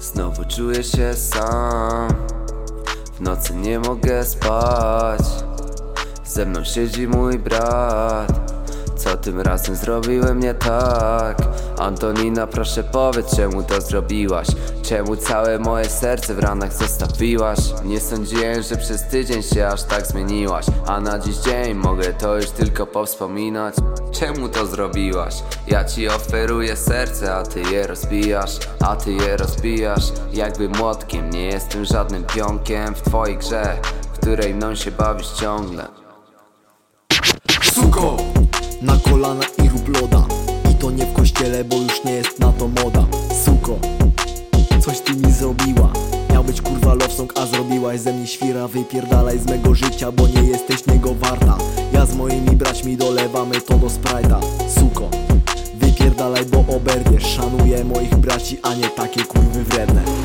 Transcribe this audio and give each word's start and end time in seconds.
Znowu 0.00 0.44
czuję 0.44 0.84
się 0.84 1.14
sam. 1.14 2.08
W 3.14 3.20
nocy 3.20 3.54
nie 3.54 3.78
mogę 3.78 4.24
spać. 4.24 5.20
Ze 6.24 6.46
mną 6.46 6.64
siedzi 6.64 7.08
mój 7.08 7.38
brat 7.38 8.55
Co 8.96 9.16
tym 9.16 9.40
razem 9.40 9.76
zrobiłem 9.76 10.40
nie 10.40 10.54
tak? 10.54 11.38
Antonina 11.78 12.46
proszę 12.46 12.84
powiedz 12.84 13.36
czemu 13.36 13.62
to 13.62 13.80
zrobiłaś? 13.80 14.46
Czemu 14.82 15.16
całe 15.16 15.58
moje 15.58 15.84
serce 15.84 16.34
w 16.34 16.38
ranach 16.38 16.72
zostawiłaś? 16.72 17.58
Nie 17.84 18.00
sądziłem, 18.00 18.62
że 18.62 18.76
przez 18.76 19.02
tydzień 19.08 19.42
się 19.42 19.66
aż 19.66 19.82
tak 19.82 20.06
zmieniłaś 20.06 20.66
A 20.86 21.00
na 21.00 21.18
dziś 21.18 21.36
dzień 21.36 21.74
mogę 21.74 22.14
to 22.14 22.36
już 22.36 22.50
tylko 22.50 22.86
powspominać. 22.86 23.74
Czemu 24.12 24.48
to 24.48 24.66
zrobiłaś? 24.66 25.34
Ja 25.68 25.84
ci 25.84 26.08
oferuję 26.08 26.76
serce, 26.76 27.34
a 27.34 27.42
ty 27.42 27.60
je 27.60 27.86
rozbijasz 27.86 28.58
A 28.80 28.96
ty 28.96 29.12
je 29.12 29.36
rozbijasz. 29.36 30.04
Jakby 30.32 30.68
młotkiem 30.68 31.30
Nie 31.30 31.46
jestem 31.46 31.84
żadnym 31.84 32.24
pionkiem 32.24 32.94
w 32.94 33.02
twojej 33.02 33.36
grze 33.38 33.76
W 34.14 34.18
której 34.18 34.54
mną 34.54 34.74
się 34.74 34.90
bawisz 34.90 35.32
ciągle. 35.32 35.86
Suko! 37.62 38.35
Na 38.86 38.96
kolana 38.98 39.44
i 39.64 39.68
rób 39.68 39.88
loda. 39.88 40.26
I 40.70 40.74
to 40.74 40.90
nie 40.90 41.06
w 41.06 41.12
kościele, 41.12 41.64
bo 41.64 41.76
już 41.76 42.04
nie 42.04 42.12
jest 42.12 42.38
na 42.38 42.52
to 42.52 42.68
moda. 42.68 43.04
Suko, 43.44 43.78
coś 44.80 45.00
ty 45.00 45.14
mi 45.14 45.32
zrobiła. 45.32 45.92
Miał 46.32 46.44
być 46.44 46.62
kurwa 46.62 46.94
love 46.94 47.10
song, 47.10 47.32
a 47.38 47.46
zrobiłaś 47.46 48.00
ze 48.00 48.12
mnie 48.12 48.26
świra. 48.26 48.68
Wypierdalaj 48.68 49.38
z 49.38 49.46
mego 49.46 49.74
życia, 49.74 50.12
bo 50.12 50.28
nie 50.28 50.42
jesteś 50.42 50.86
niego 50.86 51.14
warta. 51.14 51.58
Ja 51.92 52.06
z 52.06 52.14
moimi 52.14 52.56
braćmi 52.56 52.96
dolewamy 52.96 53.60
to 53.60 53.74
do 53.74 53.86
sprite'a. 53.86 54.40
Suko, 54.78 55.08
wypierdalaj, 55.74 56.44
bo 56.44 56.76
oberwiesz. 56.76 57.26
Szanuję 57.26 57.84
moich 57.84 58.16
braci, 58.16 58.58
a 58.62 58.74
nie 58.74 58.88
takie 58.88 59.24
kurwy 59.24 59.64
wredne 59.64 60.15